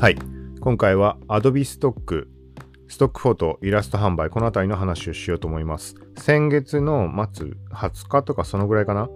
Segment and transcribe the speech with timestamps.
[0.00, 0.18] はい。
[0.60, 2.28] 今回は Adobe Stock、
[2.86, 5.96] ストックフォト、イラスト販売、このあたりの話をしようと思います。
[6.16, 9.10] 先月の末、20日とかそのぐらいかな？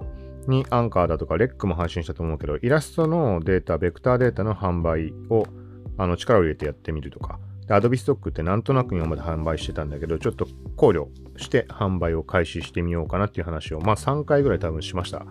[0.49, 5.47] にアンカーだとかレックも配信したと思うけど、イラストのデータ、ベクターデータの販売を
[5.99, 7.39] あの力を入れてやってみるとか、
[7.69, 11.07] Adobe Stock ってなんとなく今まで販売してたんだけど、ちょっと考慮
[11.37, 15.25] して販売を開始してみようかなっていう話を、まあ3回ぐらい多分しました。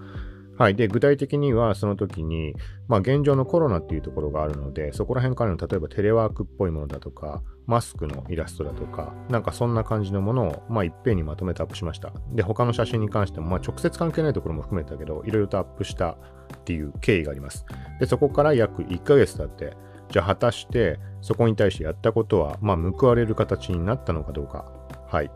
[0.61, 0.75] はい。
[0.75, 2.55] で、具体的にはその時に、
[2.87, 12.13] まあ現状のコロナっていうところがあるので、そこら辺からの例えばテレワークっぽいものだとか、マスクのイラストだとか、なんかそんな感じのものを、まあいっぺんにまとめてアップしました。
[12.33, 16.17] で、他の写真に関しても、まあ直接関係ないところも含めたけど、いろいろとアップしたっ
[16.63, 17.65] ていう経緯があります。
[17.99, 19.75] で、そこから約1ヶ月経って、
[20.09, 24.71] じゃあ果たしてそこに対してやったことは、まあ報われる形になったのかどうか。
[25.07, 25.31] はい。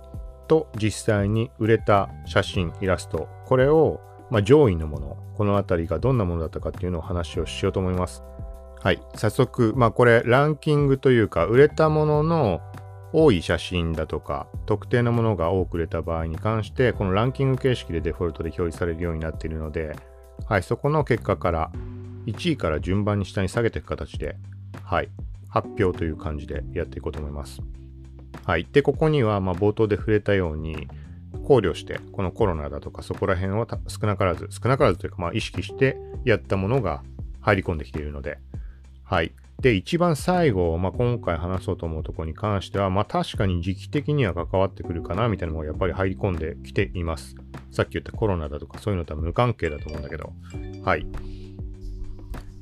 [0.47, 8.23] と、実際に売れた写真、イラスト、これをまあ、上位のもの、このあたりがどんなものだったかっていうのを話をしようと思います。
[8.81, 9.01] はい。
[9.15, 12.61] 早速、まあこれランキングというか、売れたものの
[13.13, 19.95] 多い写真だとか、特定のものが多く売れた場合に関して、このランキング形式でデフォルトで表示されるようになっているので、
[20.47, 21.71] はい、そこの結果から
[22.25, 24.35] 1位から順番に下に下げていく形で、
[24.83, 25.09] はい、
[25.49, 27.61] 発表という感じでやっていこうと思います。
[28.43, 28.67] はい。
[28.71, 30.87] で、ここには、まあ冒頭で触れたように、
[31.43, 37.03] 考慮して、このコロナだとかそこら辺を少なからず、少なからずというか、まあ意識してやったものが
[37.41, 38.39] 入り込んできているので、
[39.03, 39.31] はい。
[39.61, 47.35] で、一番最後、まあ、今回話そうと思うところに関しては、まあ、確かに時期的には関わってくるかな、みたいなのがやっぱり入り込んできています。
[47.71, 50.33] さっき言ったコロナだとかそういうのとは無関係だと思うんだけど。
[50.83, 51.07] はい。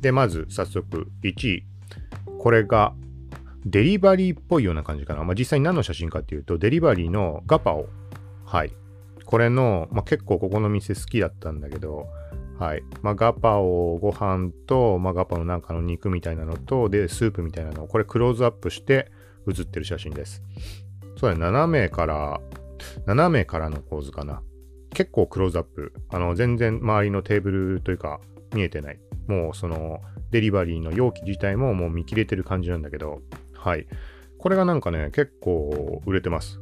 [0.02, 1.64] で、まず早速1位。
[2.40, 2.94] これが
[3.66, 5.24] デリバリーっぽいような感じかな。
[5.24, 7.88] まあ、実際に何の写真かっていうと、デリバリーのガパオ
[8.54, 8.72] はい。
[9.26, 12.06] これの、まあ、結構ここの店好きだったんだけど、
[12.60, 12.84] はい。
[13.02, 19.12] まあ、ガパオご飯と、まあ、ガパオのなんかの肉みたいなのと、で、スープみたいなのを、これクローズアップして
[19.48, 20.44] 写ってる写真です。
[21.18, 22.42] そうだね、斜めから、
[23.08, 24.44] 斜めからの構図かな。
[24.94, 25.92] 結構クローズアップ。
[26.10, 28.22] あの、全然周りのテーブルというか、
[28.54, 29.00] 見えてない。
[29.26, 33.24] もう、その、デリバリーの容器自体ももう見切れてる感じなんだけど、
[33.56, 33.88] はい。
[34.38, 36.60] これがなんかね、結構売れてます。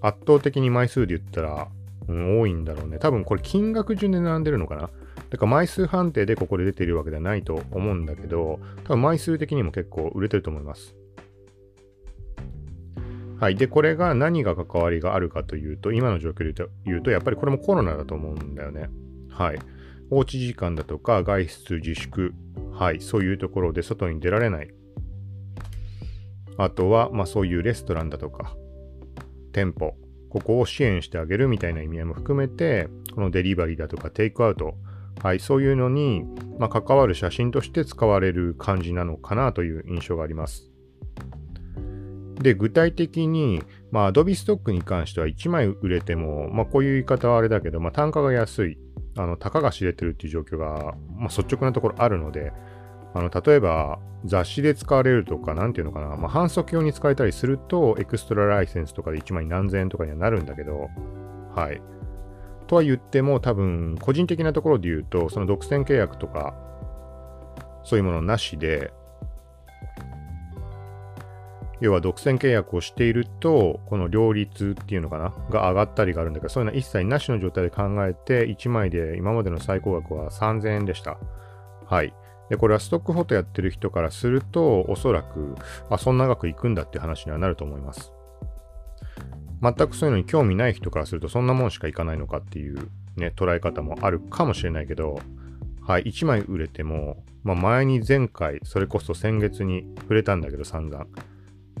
[0.00, 1.68] 圧倒的に枚数で言ったら、
[2.08, 2.98] うん、多いんだろうね。
[2.98, 4.90] 多分これ金額順で並んでるのかな
[5.30, 10.94] だから枚数判定でここで出てるわけではないと思うんだけど、多分枚数的にも結構売れてると思います。
[13.38, 13.54] はい。
[13.56, 18.88] で、これが何が関わりがあるかというと、今の状況で言うと、やっぱりこれもコロナだと思うんだよね。
[19.30, 19.58] はい。
[20.10, 22.32] おうち時間だとか、外出自粛、
[22.72, 23.00] はい。
[23.00, 24.70] そういうところで外に出られない。
[26.56, 28.56] あとは、まあそういうレストランだとか、
[29.48, 29.94] 店舗、
[30.30, 34.74] ここを支援してあげるみたいな意味合いも含めて、このデリバリーだとかテイクアウト、
[35.22, 36.24] はい、そういうのに、
[36.58, 40.70] まあ、関わる写真として使われる感じなのかなという印象があります。
[42.40, 48.78] で、具体的に、まあ、Adobe Stock に関しては1枚売れても、まあ、こういう言い方はあれだけど、まあ、単価が安い、
[49.16, 52.52] あの、たかが知れてるっていう状況が、まあ、率直なところあるので、
[53.14, 60.88] あの、例えば雑誌で使われるとか、なんていうのかな、まあ、反則用に使えたりすると、エクストラライセンスとかで1枚何千円とかにはなるんだけど、
[61.54, 61.80] はい。
[62.66, 66.54] とは言っても、多分、個人的なところで言うと、その独占契約とか、
[67.84, 68.92] そういうものなしで、
[71.80, 81.18] 要は独占契約をしていると、この両立っていうのかなが上がったりがあるんだけど、そういうのは一切なしの状態で考えて、1枚で今までの最高額は3000円でした。
[81.86, 82.12] はい。
[82.50, 85.54] で、これはストックフォトやってる人からすると、おそらく、
[85.90, 88.12] あ、そんな額いくんだって話にはなると思います。
[89.60, 95.20] 全くそういうのに興味ない人からすると、そんなもんしかいかないのかっていうね、捉え方もあるかもしれないけど、
[95.82, 101.06] はい、1枚売れても、まあ、前に前回、それこそ先月に触れたんだけど散々、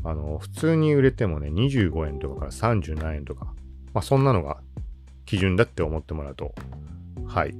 [0.04, 3.46] あの、普通に売れてもね、25円とかから37円とか、
[3.94, 4.60] まあ、そんなのが
[5.24, 6.54] 基準だって思ってもらうと、
[7.26, 7.54] はい、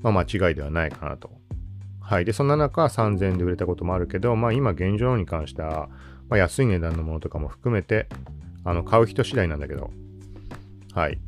[0.00, 1.30] まあ、間違いではないかなと。
[2.02, 2.24] はい。
[2.24, 5.88] で、そんな中、3000円で売れたこともあるけど、まあ今現状に関しては、
[6.28, 8.08] まあ、安い値段のものとかも含めて、
[8.64, 9.90] あの、買う人次第なんだけど、
[10.94, 11.18] はい。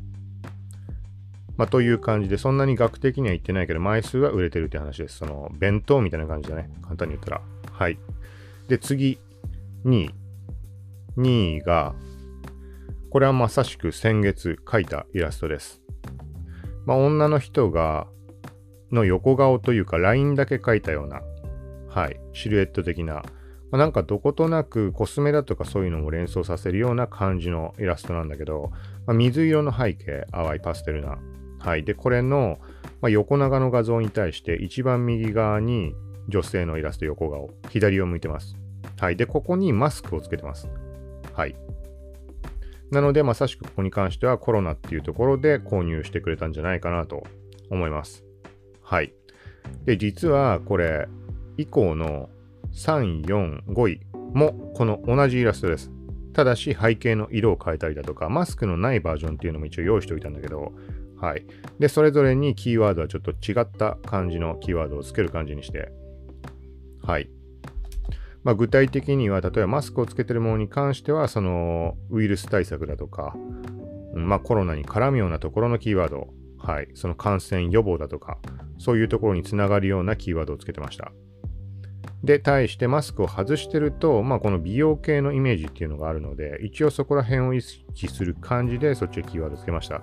[1.57, 5.17] まあ、という感じで、そんなに額的には言ってないけど、枚数は売れてるって話です。
[5.17, 6.69] その、弁当みたいな感じだね。
[6.81, 7.41] 簡単に言ったら。
[7.71, 7.97] はい。
[8.67, 9.19] で、次、
[9.85, 10.09] 2位。
[11.17, 11.93] 2位が、
[13.11, 15.81] これはまさしく先月描いたイラストです。
[16.85, 18.07] まあ、女の人が、
[18.91, 21.21] の横顔というかラインだけ描いたような、
[21.89, 23.23] はい、シルエット的な、ま
[23.73, 28.71] あ、なんかどことなくコスメだとかそういうのも連想させるような感じのイラストなんだけど、
[29.05, 31.17] まあ、水色の背景、淡いパステルな。
[31.59, 31.83] はい。
[31.83, 32.59] で、これの、
[33.01, 35.95] まあ、横長の画像に対して一番右側に、
[36.27, 37.51] 女性のイラスト横顔。
[37.69, 38.55] 左を向いてます。
[38.99, 39.15] はい。
[39.15, 40.67] で、ここにマスクをつけてます。
[41.33, 41.55] はい。
[42.91, 47.23] なので、まさしくここに関してはコロナっていうところで購入してくれたんじゃないかなと
[47.69, 48.24] 思います。
[48.85, 49.13] はい。
[49.85, 51.07] で、実はこれ、
[51.57, 52.29] 以降の
[52.73, 54.01] 3、4、5位
[54.33, 55.91] もこの同じイラストです。
[56.33, 60.73] ただし背景の色を変えたりだとか、マスクのないバージョンっていうのも一応用意しておいたんだけど、
[61.17, 61.45] はい。
[61.79, 65.91] で、それぞれにキーワードはちょっと違った感じのキーワードをつける感じにして、
[67.01, 67.29] はい。
[68.43, 73.35] まあ、具体的には、例えばマスクをつけてるものに関しては、そのウイルス対策だとか、
[74.13, 76.27] まあ、コロナに絡むようなところのキーワード、
[76.65, 78.39] はい、その感染予防だとか、
[78.79, 81.11] そういうところにつながるようなキーワードをつけてました。
[82.23, 90.01] で、対してマスクを外してると、まあ、この美容系のイメージっていうのがあるので、一応そこら辺を意識する感じで、そっちをキーワードつけました。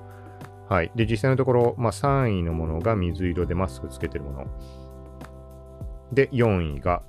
[0.68, 0.92] はい。
[0.94, 4.46] で、実際のところ、まあ、3位のものが水色でマスクつけてるもの。
[6.12, 7.02] で、4位が、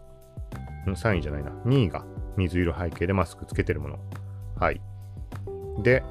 [0.87, 3.99] 3位じゃないな、2位が水色背景でマスクつけてるもの。
[4.55, 4.81] はい。
[5.83, 6.03] で、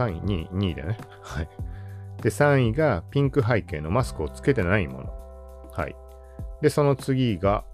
[0.00, 0.98] 3位、2位、2位だよね。
[1.22, 1.48] はい。
[2.22, 5.70] で、3位がピンク背景のマスクをつけてないもの。
[5.72, 5.94] はい。
[6.62, 7.64] で、その次が、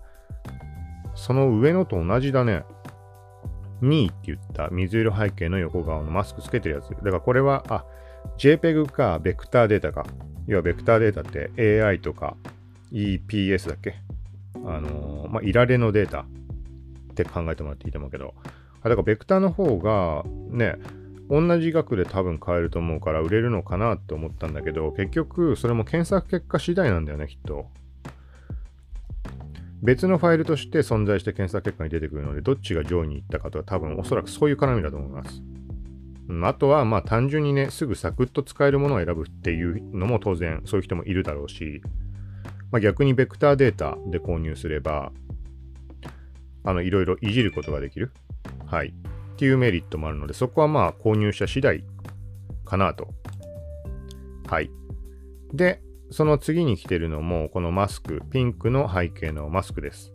[1.14, 2.64] その上のと同じだね。
[3.82, 6.88] 2位って言った水色背景の横側のマスクつけてるやつ。
[6.88, 7.84] だからこれは、あ、
[8.38, 10.04] JPEG かベクターデータか。
[10.46, 12.36] 要はベクターデータって AI とか
[12.92, 13.96] EPS だっけ？
[14.64, 16.24] あのー、まあ、いられのデータっ
[17.14, 18.34] て考えてもらっていいと思うけど。
[18.82, 20.76] あだからベクターの方がね、
[21.28, 27.66] 同じ額で多分買えると思うから売れるのかなって思ったんだけど、結局それも検索結果次第なんだよね、きっと。
[29.82, 35.42] 別のファイルとして存在して検索結果に出てくるので、どっちが上位に行ったかとは多分おそらくそういう絡みだと思います。
[36.42, 41.82] あとは、まあ単純にね、すぐサクッと使えるものを選ぶっていうのも当然そういう人もいるだろうし、
[42.72, 45.12] まあ、逆にベクターデータで購入すれば、
[46.64, 48.10] あの、いろいろいじることができる。
[48.66, 48.92] はい。
[49.36, 51.84] っていうメリットもあるので、そこはまあ購入者次第
[52.64, 53.08] かなと。
[54.48, 54.70] はい。
[55.52, 60.14] で、その次に来てるのも、このマスク、ピンクの背景のマスクです。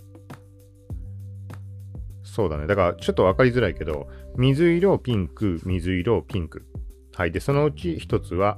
[2.23, 2.65] そうだね。
[2.65, 4.07] だからちょっとわかりづらいけど、
[4.37, 6.65] 水色、ピンク、水色、ピンク。
[7.13, 7.31] はい。
[7.31, 8.57] で、そのうち一つは、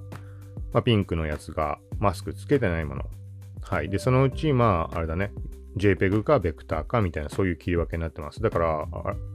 [0.71, 3.04] まあ、ピンクのやつがマスクつけてないもの。
[3.62, 3.89] はい。
[3.89, 5.33] で、そのうち、まあ、あれだね。
[5.77, 8.41] JPEG かベクターかみたいなそういう切り分けになってます。
[8.41, 8.87] だから、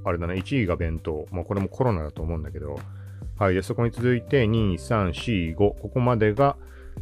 [0.05, 1.27] あれだね、1位が弁当。
[1.33, 2.79] まあこれもコロナだと思うんだけど、
[3.39, 3.55] はい。
[3.55, 5.57] で、そこに続いて2、3、4、5。
[5.57, 6.57] ここまでが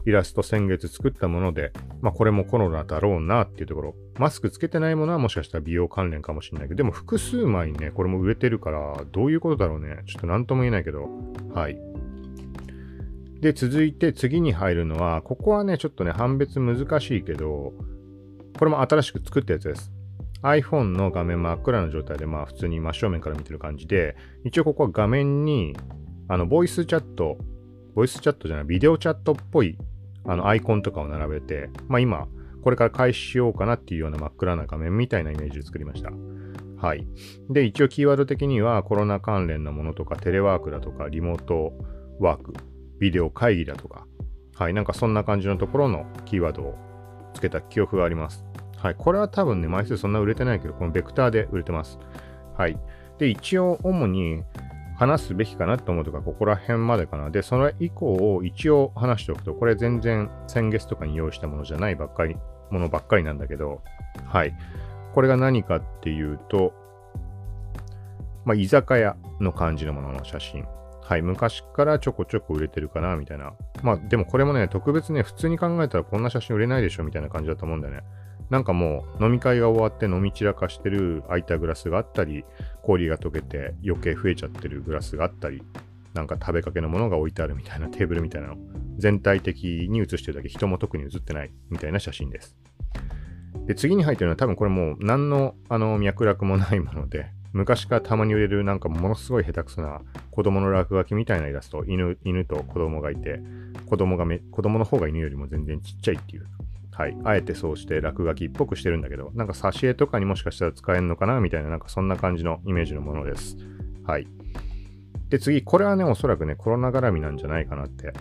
[0.04, 3.94] イラスト先月作ったもので、まあこれもコロナだろうなっていうところ。
[4.18, 10.02] マスクつけてないものはもしかしたら美容関連かもしれないけど、でも複数枚ね、これも売れてるから、どういうことだろうね。
[10.06, 11.08] ちょっと何とも言えないけど、
[11.52, 11.78] はい。
[13.40, 17.74] で、続いて次に入るのは、ここはね、ちょっとね、判別難しいけど、
[18.58, 19.92] これも新しく作ったやつです。
[20.42, 25.76] iPhone の画面真っ暗な状態で、まあ普通に真正面から見てる感じで、一応ここは画面に、
[26.28, 27.36] あの、ボイスチャット、
[27.94, 29.76] ボイスチャットじゃない、ビデオチャットっぽい、
[30.24, 32.28] あの、アイコンとかを並べて、まあ今、
[32.62, 36.10] これから開始しようかなっていうような真っ暗な画面みたいなイメージで作りました。
[36.78, 37.06] はい。
[37.48, 41.72] で、一応キーワード的にはコロナ関連のものとか、テレワークだとか、リモート
[42.18, 42.54] ワーク、
[42.98, 44.06] ビデオ会議だとか、
[44.54, 46.74] はい、なんかそんな感じのところのキーワードを
[47.34, 48.45] つけた記憶があります。
[48.86, 48.94] はい。
[48.96, 51.98] これは多分ね、枚数そんな売れてないけど、このベクターで売れてます。
[52.56, 52.78] はい。
[53.18, 54.44] で、一応、主に
[54.96, 57.30] 話すべきかなと思うとか、ここら辺までかな。
[57.30, 62.36] で、それ以降を一応話しておくと、これ全然先月とかに用意したものじゃないばっかり、
[62.70, 63.82] ものばっかりなんだけど、
[64.24, 64.54] はい。
[65.14, 66.72] これが何かっていうと、
[68.44, 70.64] まあ、居酒屋の感じのものの写真。
[71.02, 73.52] はい、昔からちょこちょこ売れてるかな、みたいな。
[73.82, 78.04] まあ、でもこれもね、特別ね、普通に考えたらこんな写真売れないでしょ、みたいな感じだと思うんだよね。
[78.50, 82.44] なんかもう飲み会が終わって飲み散らかしてる空いたグラスがあったり、
[82.82, 85.62] 氷が溶けて余計増えちゃってるグラスがあったり、
[86.14, 88.56] なんか食べかけのものが置いてあるみたいなテーブルみたいなの、
[88.98, 92.56] 全体的に写してるだけ人も特に写ってないみたいな写真です。
[93.66, 103.40] で、次に入ってるのは多分これもう何のあの脈絡もないもので、昔からたまに売れるなんかものすごい下手くそな子供の落書きみたいなイラスト、犬犬と子供がいて、
[103.86, 106.46] 子供がめ子供の方が犬よりも全然ちっちゃいっていう
[106.96, 107.16] はい。
[107.24, 113.58] あえてそうして落書きっぽくしてるんだけど、なんか挿絵とかにもしかしたら使えるのかなみたいな、なんかそんな感じのイメージのものです。
[114.06, 114.26] はい。
[115.28, 118.14] で、次、これはね、おそらくね、コロナ絡みなんじゃないかなって。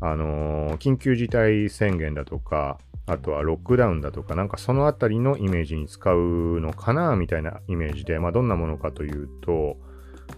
[0.00, 9.76] あのー、緊急事態宣言だとか、あとはロックダウンだとか、なんかそのあたりのイメージに使うのかなみたいなイメージで、まあどんなものかというと、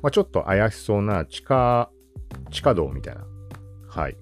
[0.00, 1.90] まあちょっと怪しそうな地下、
[2.50, 3.26] 地下道みたいな。
[3.86, 4.16] はい。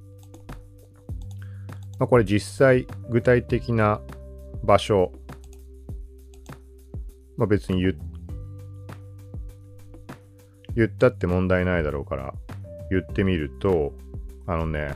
[2.01, 4.01] まあ、これ実際具体的な
[4.65, 5.13] 場所、
[7.37, 7.95] まあ、別に言
[10.75, 12.33] 言ったって問題ないだろうから
[12.91, 13.93] 言ってみると、
[14.47, 14.95] あのね、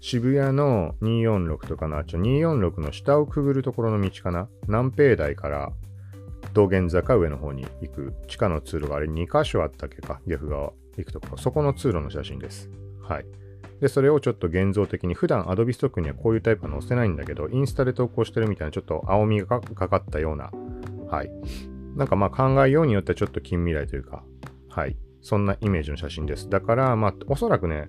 [0.00, 4.48] 渋谷の246とかな、ちょ、246の下をくぐるところの道かな？
[4.66, 5.72] 南平台から
[6.52, 11.36] 道玄坂上の方に行く地下の通路があれ2箇所あったっけか、岐阜川行くところ。
[11.38, 12.68] そこの通路の写真です。
[13.02, 13.43] はい。
[13.84, 20.50] で、それをちょっと現像的に、普段 Adobe Stock にはこういうタイプは載せないんだけど、インスタで投稿してるみたいなちょっと青みがかかったような、
[21.10, 21.30] はい。
[21.94, 24.24] なんかまあ考えようによってはちょっと近未来というか、
[24.70, 24.96] はい。
[25.20, 26.48] そんなイメージの写真です。
[26.48, 27.88] だから、まあ、おそらくね、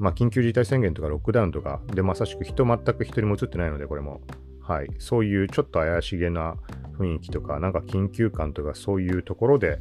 [0.00, 4.20] まあ、緊急事態宣言とかロックダウンとかでまさしく人全く一人も映ってないので、これも。
[4.60, 4.88] はい。
[4.98, 6.56] そういうちょっと怪しげな
[6.98, 9.78] 雰囲気とか、なんか緊急感とかそういうところで、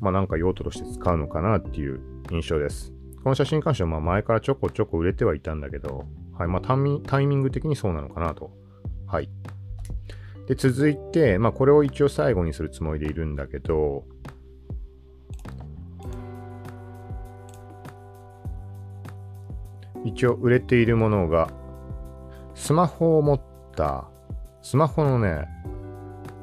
[0.00, 1.98] まあなんか用途として使うのかなっていう
[2.30, 2.95] 印象です。
[3.26, 6.04] この写真に関してはま前からちょこちょこ売れてはいたんだけど、
[6.38, 6.46] はい。
[6.46, 6.74] まあタ
[7.20, 8.52] イミング的にそうなのかなと。
[9.08, 9.28] はい。
[10.46, 14.04] で、続いて、まあこれを一応最後にするつもりでいるんだけど、
[20.04, 21.50] 一応売れているものが、
[22.54, 23.40] スマホを持っ
[23.74, 24.08] た、
[24.62, 25.48] スマホのね、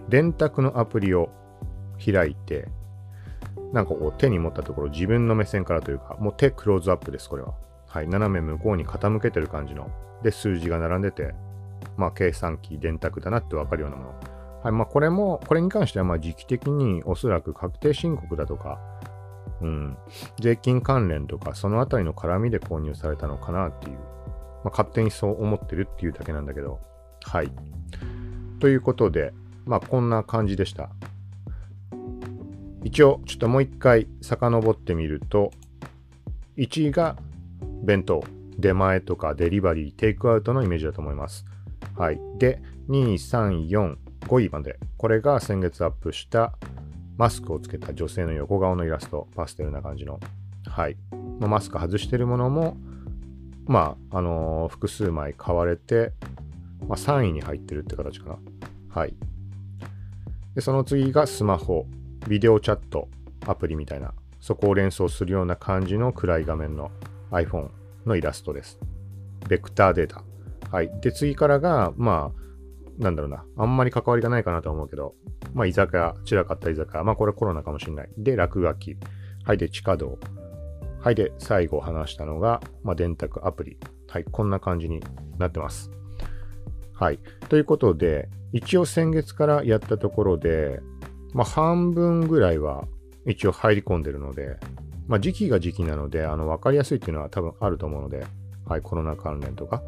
[0.10, 1.30] 電卓のアプリを
[2.06, 2.68] 開いて、
[3.74, 7.56] なんかこう手に持ったところ自分の目線からというか、もう手クローズアップです、これは。
[7.88, 9.90] はい、斜め向こうに傾けてる感じの。
[10.22, 11.34] で、数字が並んでて、
[11.98, 14.10] まあ計算機、電卓だなってわかるようなもの。
[14.64, 18.80] はい、まあこれも、これに関してはまあ時期的におそらく確定申告だとか、
[19.62, 19.98] うん、
[20.40, 24.04] 税金関連とか、そのあたりの絡みで購入されたのかなっていう、ま
[24.66, 26.80] あ、勝手にそう思ってるっていうだけなんだけど、
[27.24, 27.52] はい。
[28.60, 29.34] ということで、
[29.66, 30.90] まあ、こんな感じでした。
[32.84, 35.52] 一応、ちょっともう一回遡ってみると、
[36.58, 37.16] 1位が
[37.84, 38.24] 弁当、
[38.58, 41.46] 出前とかデリバリー、テイクアウトのイメージだと思います。
[41.96, 42.20] はい。
[42.38, 43.98] で、2、3、4、
[44.28, 44.78] 5位まで。
[44.98, 46.54] これが先月アップした
[47.18, 50.20] マスクをつけた女性の横顔のイラスト、パステルな感じの。
[50.66, 50.98] はい。
[51.40, 52.78] マスク外してるものも、
[53.66, 56.12] まあ、あのー、複数枚買われて、
[56.88, 58.38] まあ、3位に入ってるって形かな。
[58.90, 59.16] はい。
[60.56, 61.86] で、その次がスマホ、
[62.28, 63.10] ビデオチャット、
[63.46, 66.92] アプリみたいな、そこを連想するような感じの暗い画面の
[67.32, 67.70] iPhone
[68.06, 68.80] のイラストです。
[69.48, 70.24] ベクターデータ。
[70.72, 70.92] はい。
[71.02, 72.44] で、次からが、まあ、
[73.04, 75.16] なんだろうな、あんまり関わりがないかなと思うけど、
[75.54, 78.10] まあ、居酒屋、散らかった居酒屋、まあ、これコロナかもしれない。
[78.18, 78.98] で、落書き。
[79.44, 80.18] はい、で、地下道。
[81.00, 83.78] はい、で、最後話したのが、まあ、電卓アプリ。
[84.08, 85.02] はい、こんな感じに
[85.38, 85.92] なってます。
[86.94, 87.20] はい。
[87.50, 90.80] ということで、一応先月からやったところで、
[91.34, 92.88] まあ、半分ぐらいは
[93.26, 94.58] 一応入り込んでるので、
[95.08, 98.26] まあ、時期が時期なので、あの、わかりやすいっていうのは多分あると思うので、
[98.66, 99.82] はい、コロナ関連とか。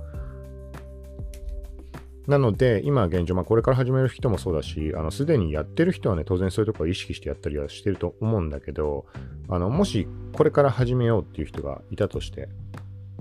[2.27, 9.05] なので、今現状、まあ、これから始める人もそうだし、あの、すでにやってる人はね、当然そういうところを意識してやったりはしてると思うんだけど、
[9.47, 12.49] あの、もしこれから始めようっていう人がいたとして、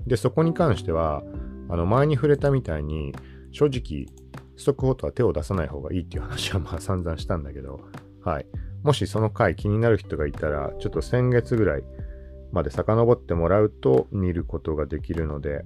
[0.07, 1.23] で、そこに関しては、
[1.69, 3.13] あの、前に触れたみたいに、
[3.51, 4.07] 正直、
[4.57, 7.81] ストックフォトは手を出さない方がいいっていう話はまあ散々したんだけど、
[8.25, 8.47] はい。
[8.83, 11.83] もしその回気になる人がいたら、ちょっと先月ぐらい
[12.51, 15.63] まで遡ってもらうと見ることができるので、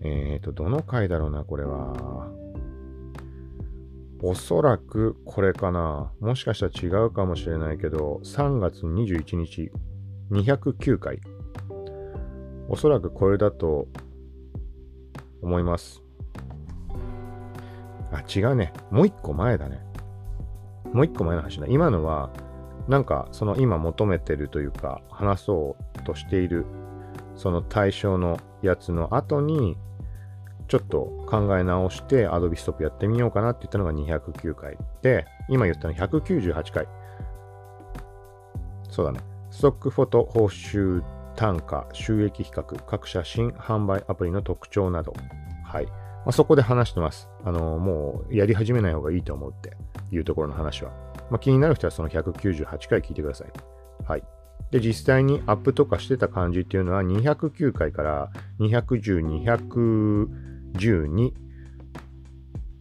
[0.00, 2.28] えっ、ー、と、どの回だろうな、これは。
[4.22, 6.10] おそらくこれかな。
[6.20, 9.70] もしかしたら違うかもしれないけど、3月21日、
[10.32, 11.20] 209回。
[12.68, 13.86] おそらくこれだと
[15.40, 16.02] 思います。
[18.10, 18.72] あ、違うね。
[18.90, 19.85] もう一個前だね。
[20.92, 21.66] もう一個前の話だ。
[21.68, 22.30] 今のは、
[22.88, 26.66] なんか、その今求めてるというか、話そうとしている、
[27.34, 29.76] その対象のやつの後に、
[30.68, 34.76] ちょっと考え直して Adobe Stop やってみようかなって言ったのが209回。
[35.02, 36.88] で、今言ったの198回。
[38.90, 39.20] そうだね。
[39.50, 41.02] ストックフォト報酬
[41.36, 45.12] 単価、収益比較、各写真販売アプリの特徴など。
[45.64, 45.88] はい。
[46.26, 47.28] まあ、そこで話してます。
[47.44, 49.76] あの、もうやり始めない方がいいと思うって
[50.10, 50.90] いうところの話は。
[51.30, 53.52] まあ、気になる人はその198回聞いてください。
[54.04, 54.24] はい。
[54.72, 59.44] で、実際にアップとかしてた感じっていうのは209回から210、
[60.74, 61.32] 212、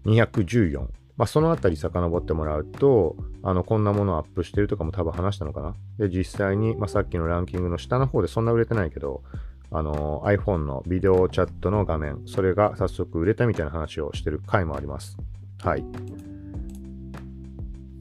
[0.06, 0.80] 214。
[1.16, 5.76] まあ、そのあたり遡ってもらうと、あの、こんなものアップしてるとかも多分話したのかな。
[6.00, 9.22] で、実際に、まあ、さっきのランキングの下の方でそんな売れてないけど、
[9.78, 15.18] あの、iPhone のビデオチャットの画面、それが早速売れたみたいな話をしてる回もあります。
[15.62, 15.84] はい。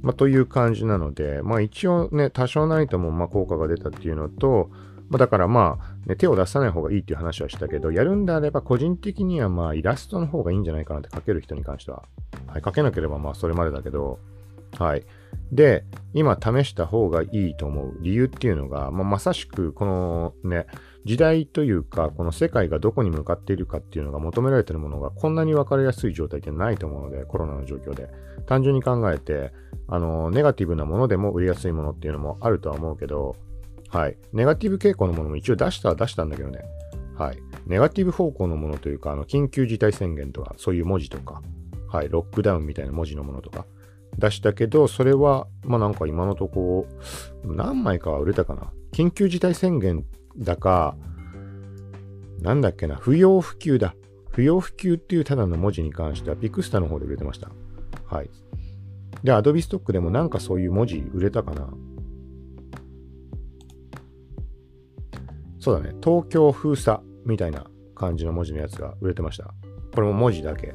[0.02, 4.70] まあ、という感じなので、まあ、一応ね、多少なりともま効果が出たっていうのと、
[5.08, 12.02] まあ、だからまあ、ね、手を出さない方がいいっていう話はしたけど、やるんであれば個人的にはまあイラストの方がいいんじゃないかなって描ける人に関しては。
[12.46, 14.18] はい、描けなければまあそれまでだけど、
[14.78, 15.04] はい。
[15.52, 20.66] で、今試した方がいいと思う理由っていうのが、まあ、まさしくこのね、
[21.04, 28.08] 時代というか、この世界がどこに向かっているかっていうのが求められているものがこんなに分かりやすい状態ってないと思うので、コロナの状況で。
[28.46, 29.52] 単純に考えて、
[29.86, 33.36] あの、ネガティブなものでも売りやすいものっていうのもあるとは思うけど、
[33.90, 34.16] はい。
[34.32, 36.60] ネガティブ傾向のものも一応出したは出したんだけどね。
[37.16, 37.38] はい。
[37.66, 41.42] ネガティブ方向のものというか、あの、緊急事態宣言とか、そういう文字とか、
[41.88, 42.08] はい。
[42.08, 43.66] ロックダウンみたいな文字のものとか、
[44.18, 46.86] 出したけど、それは、まあなんか今のとこ、
[47.44, 48.72] 何枚かは売れたかな。
[48.92, 50.04] 緊急事態宣言
[50.38, 50.96] だか、
[52.40, 53.94] なんだっけな、不要不急だ。
[54.30, 57.50] 不要不急っていうただの文字に関しては、ピクスタの方で売れてました。
[58.06, 58.30] はい。
[59.22, 61.72] で、アドビストックでもなんかそういう文字売れたかな。
[65.58, 69.54] そうだね、東京封鎖みたいな感じの文字のやつが売れてました。
[69.94, 70.74] これも文字だけ。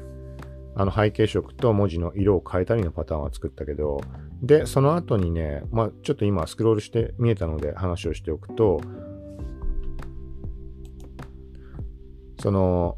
[0.74, 4.00] あの背景色と文字の色を変えたりのパターンは作ったけど、
[4.42, 8.80] で、その後にね、まあちょっと今スクロールして見えたので話をしておくと、
[12.40, 12.96] その、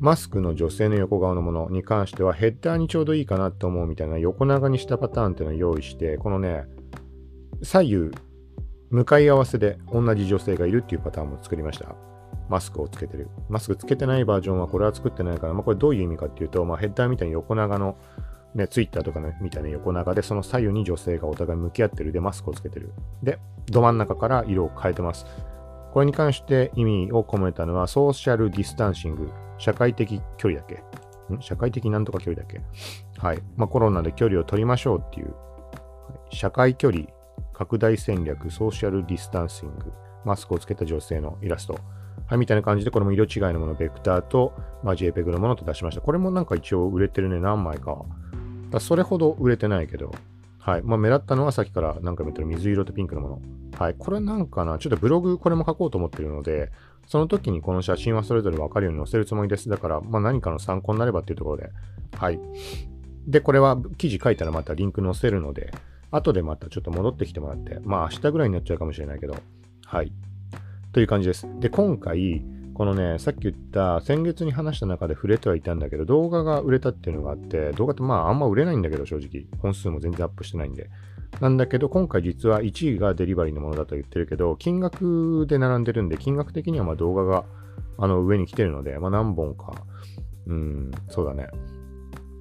[0.00, 6.64] マスクの女性の横側のものに関してはヘッダーにちょうどいいかなと思うみたいな横長にしたパターンっていうのを用意して、このね、
[7.62, 8.10] 左右
[8.90, 11.96] 向かい合わせで同じ女性がいるっていうパターンも作りました。
[12.48, 13.28] マスクをつけてる。
[13.48, 17.96] マスクつけてないバージョンはこれは作ってないから、まあ、これどういう意味かっていうと、まあ、ヘッダーみたいに横長の、
[18.54, 22.92] ね、ツイッターとか、ね、みたいな横長で、その左右に女性がお互い向き合ってるで、マスクをつけてる。
[23.22, 25.26] で、ど真ん中から色を変えてます。
[25.94, 30.82] これに関して意味を込めたのは、ソーシャルディスタンシング、社会的距離だっけ
[31.40, 32.60] 社会的なんとか距離だっけ。
[33.16, 33.40] はい。
[33.56, 35.32] まあ、コロナで距離を取りましょうっていう、
[36.30, 37.04] 社会距離
[37.52, 39.92] 拡大戦略、ソーシャルディスタンシング、
[40.24, 41.78] マスクをつけた女性のイラスト。
[42.26, 46.00] はい、みたいな感じで、これも色違いのもの、ベクターと、まあ、JPEG のものと出しました。
[46.00, 48.04] これもなんか一応売れてるね、何枚か。
[48.70, 50.10] だそれほど売れてないけど、
[50.64, 50.82] はい。
[50.82, 53.42] まあ、目立ったのはさっきから何回も言ってる水色とピンクのもの。
[53.78, 53.94] はい。
[53.98, 56.72] これなんかな、ちょっとブログこれも書こうと思ってるので、
[57.06, 59.68] その時にこの写真はそれぞれわかるように載せるつもりです。
[59.68, 61.70] だから、まあ、何かの参考になればっていうところで。
[62.16, 62.40] はい。
[63.26, 65.70] で、これは記事書いたらまたリンク載せるので、
[66.10, 69.36] 後でまたちょっと戻ってきてもらって、まあ明日ぐらいになっちゃうかもしれないけど、
[69.84, 70.12] はい。
[70.92, 71.46] という感じです。
[71.60, 72.42] で、今回、
[72.74, 79.46] このね、さっき言った先月に話した中で触れてはいたんだけど、動画が売れたっていうのがあって、動画ってまああんま売れないんだけど、正直。
[79.62, 80.90] 本数も全然アップしてないんで。
[81.40, 87.44] なんだけど、今回実は1位がデリバリーのものだと言ってるけど、金額で並んでるんで、金額的にはま動画が
[87.96, 89.72] あの上に来てるので、まあ何本か、
[90.48, 91.46] うん、そうだね。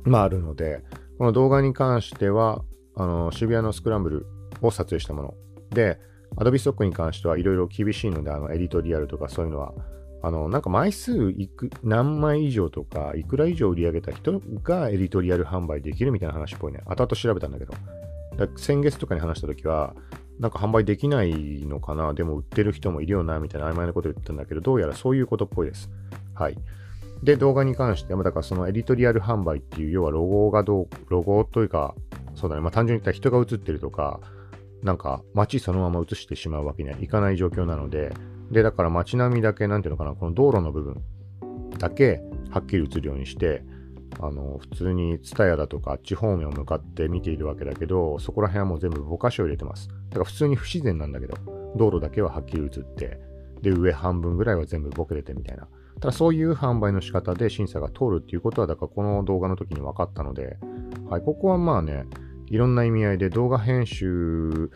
[0.03, 0.83] まああるので、
[1.19, 2.63] この動画に関しては、
[2.95, 4.25] あの渋谷のスクランブル
[4.61, 5.33] を撮影したもの。
[5.69, 5.99] で、
[6.37, 9.73] Adobe Stock に関してはいろいろ厳しいので、あのエディトリアルとかそういうのは
[10.23, 16.81] あの、なんか枚数いく、何枚以上とか、いくら以上売り上げた人がエディトリアル販売できるみたいな話っぽいね。
[16.85, 17.73] 後々調べたんだけど。
[18.55, 19.93] 先月とかに話したときは、
[20.39, 25.89] なんか販売できないのかな、でも売ってる人もいるよな、みたいな曖昧なこと言ったんだけど、どうやらそういうことっぽいです。
[26.33, 26.57] はい。
[27.21, 31.95] で、動画に関しては、だからそのエディトリアル販売っていう、要はロゴがどう、ロゴというか、
[32.33, 34.21] そうだね、まあ単純に言ったら人が映ってるとか、
[34.83, 38.13] なんか街そのまま映してしまうわけにはいかない状況なので、
[38.53, 41.01] で、だから街並みだけ、なんていうのかな、この道路の部分
[41.77, 43.63] だけはっきり映るようにして、
[44.19, 49.87] あの、普通にツタヤだとかあっち方面を向かって見ているわけだけど、そこら辺はもう全部ぼかしを入れてます。
[49.87, 51.35] だから普通に不自然なんだけど、
[51.75, 53.19] 道路だけははっきり映って、
[53.61, 55.67] で、上半分ぐらいは全部ボケれてみたいな。
[55.99, 60.57] ただそういう販売の仕方で審査が通るっていうことは、だからこの動画の時に分かったので、
[61.09, 62.05] はい、ここはまあね、
[62.47, 64.69] いろんな意味合いで動画編集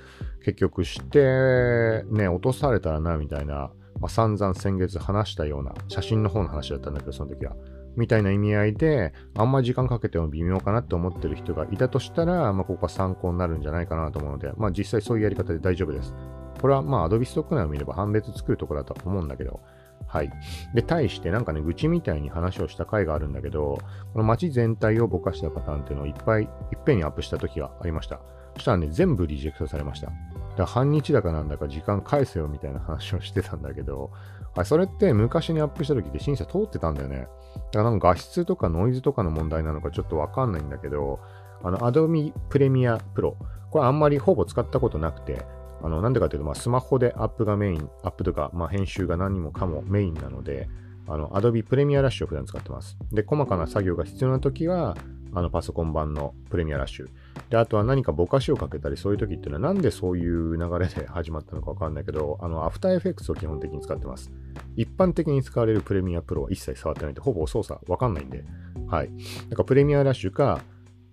[0.48, 7.54] 結局してね、落とされたらなみたいな、まあ、散々先月話したような写真の方の話だったんだけど、その時は。
[7.98, 16.14] みたいな意味合いで、あんまり時間かけても微妙かなって思ってる人がいたとしたら、まあ、ここは参考になるんじゃないかなと思うので、まあ、実際そういうやり方で大丈夫です。
[16.62, 19.60] これはまあ Adobe Stock 内を見れば判別作るところだと思うんだけど、
[20.08, 20.32] はい。
[20.74, 23.80] で、対してなんかね、愚痴みたいに話をした回があるんだけど、
[24.14, 26.50] この街全体をぼかしたパターンっていうのをいっぱい、いっ
[26.86, 28.22] ぺんにアップした時がありました。
[28.56, 30.12] そしたらね、全部リジェクトされました。
[30.58, 34.12] だ半日だかなんだか時間返せよみたいな話をしてたんだけど、
[34.56, 37.20] はい、それって昔にアップした時って審査通ってたんだよね。
[37.20, 37.30] だか
[37.74, 41.20] らなんか画質とかノイズとかの問題なのかちょっとわかんないんだけど、
[41.64, 43.36] あの Adobe Premiere Pro、
[43.72, 45.46] これあんまりほぼ使ったことなくて、
[45.82, 50.70] あの、なんでかというと、まあ、スマホでアップがメイン、アップとか、まあ、編集が何もかもメインなので、
[51.08, 52.98] あの、Adobe Premiere Rush を普段使ってます。
[53.12, 54.98] で、細かな作業が必要な時は、
[55.34, 57.08] あの、パソコン版のプレミアラッシュ。
[57.50, 64.32] で、あとは何かぼかしをかけたり、そういう時っていうのは、なんでそういう流れで始まったのかわかんないけど、あの、アフターエフェクツを基本的に使ってます。
[64.76, 68.44] 一般的に使われるプレミアプロは一切触ってないんで、ほぼ操作わかんないんで、
[68.88, 69.10] はい。
[69.50, 70.62] だからプレミアラッシュか、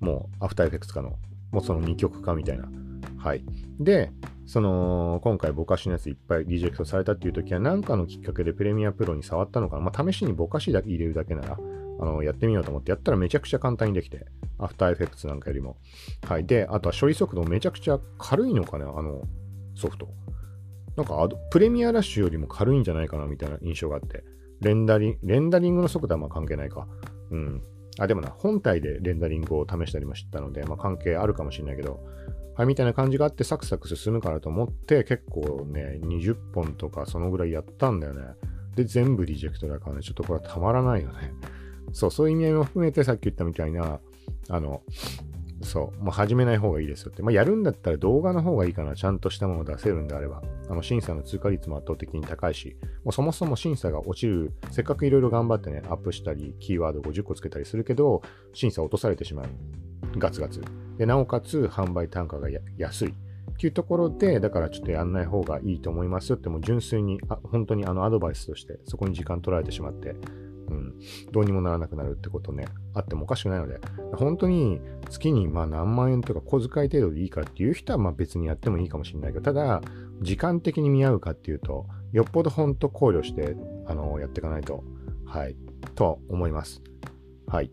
[0.01, 1.17] もうアフターエフェクツかの、
[1.53, 2.69] もうその2曲かみたいな。
[3.17, 3.45] はい。
[3.79, 4.11] で、
[4.47, 9.83] その、今回ぼかしのやついっぱいリジェクトされたっていう時は何かのきっかけでプレミアプロに触ったのかな。
[9.83, 11.59] まあ、試しにぼかしだけ入れるだけなら、
[12.01, 14.27] あの、やってみようと思ってやったらめちゃくちゃ簡単にできて、
[14.59, 15.77] アフターエフェクツなんかよりも。
[16.27, 16.47] はい。
[16.47, 19.23] で、あとは処理速度めちゃくちゃ軽いのかな、あの
[19.77, 20.09] ソフト。
[20.97, 24.25] なんかプレミアラッシュよりも軽いんじゃないかなみたいな印象があって、
[24.61, 26.87] レンダリング、レンダリングの速度はまあ関係ないか。
[27.31, 27.63] うん。
[27.99, 32.01] あ、でもな、本体でレンダリングを試したりもしたので、まあ関係あるかもしれないけど、
[32.57, 38.23] はい、みたいな感じがあってサクサク進むからと思って、結構ね、20本とかそのぐらいやったんだよね。
[38.77, 41.33] で、全部リジェクトだからね、ちょっとこれはたまらないよね。
[41.95, 44.01] そう、そういう意味合いも含めてさっき言ったみたいな、
[44.51, 44.83] あの、
[45.63, 47.23] そう、もう始めない方がいいですよって。
[47.23, 48.97] まあ、やるんだったら動画の方がいいかな。
[48.97, 50.43] ちゃんとしたものを出せるんであれば。
[50.69, 59.47] あの、審査の通過率も圧倒的に高いし、もうそもそも審査が落ちる、せっかくいろいろ頑張ってね、アップしたり、キーワード50個つけたりするけど、審査落とされてしまう。
[60.19, 60.63] ガツガツ。
[60.99, 63.09] で、なおかつ販売単価が安い。
[63.09, 70.17] っていうところで、だからちょっとやんない方がいいと思いますよって、もう純粋に、あ本当にあのアドバイスとして、そこに時間取られてしまって、
[70.75, 70.95] うん、
[71.33, 73.81] どうにもならなくなるってことね、あってもおかしくないので、
[74.15, 79.81] 本当に月にまあ何万円とか小遣い程度でいいかっていう人はまあ別にやってもいいかもしれないけど、ただ、
[80.21, 83.57] 時間的に見合うかっていうと、よっぽど本当考慮して、
[83.87, 84.85] あの、やっていかないと、
[85.25, 85.57] はい、
[85.95, 86.83] と思います。
[87.47, 87.71] はい。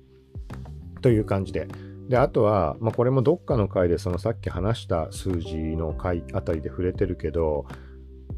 [1.02, 1.68] という感じで。
[2.10, 7.66] で、あとは、まあ、これもどっかの回で、そのさっき話した数字の回あたりで触れてるけど、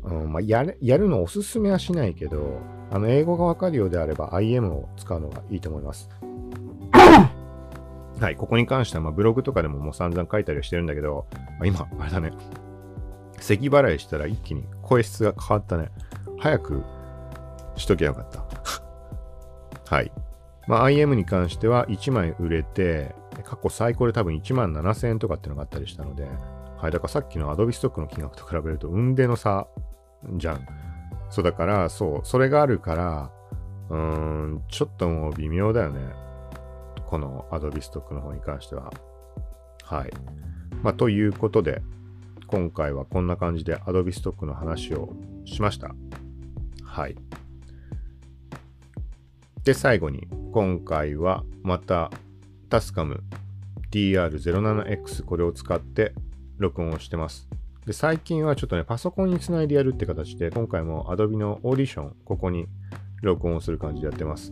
[0.05, 2.59] うんまあ、やるやるのおすすめはしないけど、
[2.91, 6.09] あの英語がわかるようであれば IM を使うのがいいと思います。
[8.19, 11.25] はい、ここに関してはまブログとかでももう散々書いたりしてるんだけど、
[11.59, 12.31] まあ、今、あれだね、
[13.39, 15.89] 咳払いしたら一気に声質が変わったね。
[16.37, 16.83] 早く
[17.75, 18.43] しときゃよかった。
[19.95, 20.11] はい。
[20.67, 26.27] まあ、IM に関しては1枚売れて、過去最高で多分1万7000円とかっていうのがあったりしたので、
[26.77, 29.67] はい、だからさっきの Adobe ストックの金額と比べると、運での差
[30.37, 30.65] じゃん。
[31.29, 33.31] そうだから、そう、それがあるから、
[33.89, 35.99] うーん、ちょっともう微妙だよね。
[37.05, 38.91] この Adobe ストックの方に関しては。
[39.83, 40.11] はい。
[40.81, 41.81] まあ、ということで、
[42.47, 45.13] 今回はこんな感じで Adobe ストックの話を
[45.45, 45.95] しました。
[46.83, 47.15] はい。
[49.63, 52.11] で、最後に、今回はまた
[52.69, 53.23] タスカム
[53.91, 56.13] DR07X これを使って
[56.57, 57.47] 録音をしてます。
[57.85, 62.67] で、最近はちょっとね、パソコンにつないでやるって形で、今回も Adobe のオーディション、ここに
[63.21, 64.51] 録音をする感じでやってます。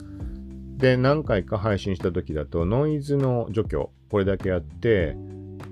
[0.78, 5.16] で、何回か配信した時だと、ノイズの除去、これだけやって、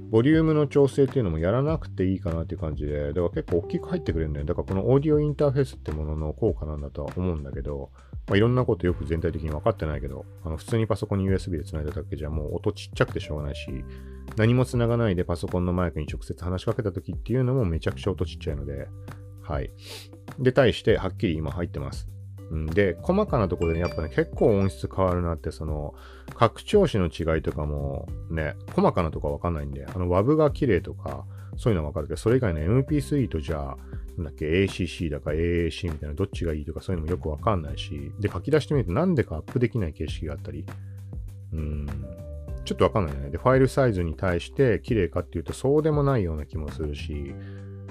[0.09, 4.45] ボリュームの調整っていうのもやらなくていいかなっていう感じで、だから結構大きく入ってくれるんだよ。
[4.45, 7.91] だからこのオーディオインターフェースってものの効果なんだとは思うんだけど、
[8.29, 13.83] まあ、いろんなことよく全体的に分かってないけど、あの普通にパソコンに USB で繋いだだけじゃもう音ちっちゃくてしょうがないし、
[14.37, 18.87] 何も繋がないでパソコンのマイクに直接話しかけた時っていうのもめちゃくちゃ音ちっちゃいので、
[19.41, 19.71] はい。
[20.37, 22.07] で、対してはっきり今入ってます。
[22.55, 25.95] ん、で、細かなところでね、やっぱね、結構音質変わるなって、その、
[26.35, 31.25] 拡張子の違いとかもね、細かなとこはわかんないんで、あの WAV が綺麗とか、
[31.59, 33.77] そういうのはわかるけど、それ以外の MP3 とじゃあ、
[34.15, 40.63] なんだっけ、ACC だか AAC みたいなどっちがいいとかそういうのもよくわかんないし、で、書き出してみるとなんでかアップできない形式があったり、
[41.51, 41.85] うん、
[42.63, 43.29] ちょっとわかんないよね。
[43.29, 47.35] で、ファイルサイズに対して綺麗かっていうとそうでもないような気もするし、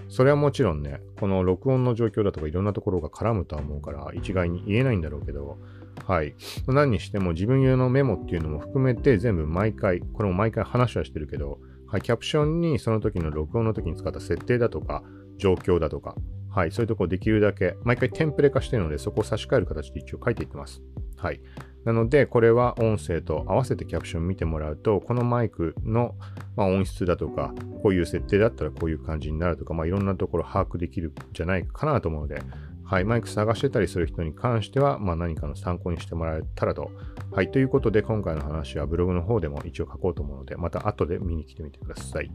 [0.09, 5.59] それはもちろんね、この録音の状況だとかいろんなところが絡むとは思うから、一概に言えないんだろうけど、
[6.07, 6.35] はい。
[6.67, 11.59] 何にしても自分用のメモっていうのも含めて全部毎回、これも毎回話はしてるけど、
[11.91, 15.03] はい、キャプションにその時の録音の時に使った設定だとか、
[15.39, 16.15] 状況だとか、
[16.51, 20.83] はい、そういうところできるだけ、毎回テンプレ化しているので、そこを差し替える形で一応書いていってます。
[21.17, 21.41] はい。
[21.85, 26.15] なので、これは音声と合わせてキャプション見てもらうと、このマイクの、
[26.57, 32.43] ま音質だとか、こういう設定だったらこういう感じになるとか、まあ、いろんなところ把握できるんじゃないかなと思うので、
[32.89, 36.91] はい、マイク探してたりする人に関しては、まあ、何かの参考にしてもらえたらと。
[37.31, 42.31] はい、ということで、今回の話はブログの方でも一応書こうと思うので、また後で見に来てみてください。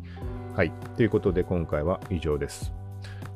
[0.56, 2.72] はい、ということで、今回は以上です。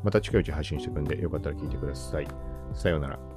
[0.03, 2.27] また近いうち配信していくんで、よかったら聞いてください。
[2.75, 3.36] さようなら。